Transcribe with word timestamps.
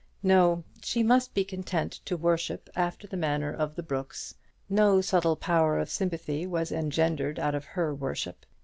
No, 0.23 0.63
she 0.81 1.03
must 1.03 1.35
be 1.35 1.45
content 1.45 1.99
to 2.05 2.17
worship 2.17 2.71
after 2.75 3.05
the 3.05 3.15
manner 3.15 3.53
of 3.53 3.75
the 3.75 3.83
brooks. 3.83 4.33
No 4.67 4.99
subtle 4.99 5.35
power 5.35 5.77
of 5.77 5.91
sympathy 5.91 6.47
was 6.47 6.71
engendered 6.71 7.37
out 7.37 7.53
of 7.53 7.65
her 7.65 7.93
worship. 7.93 8.43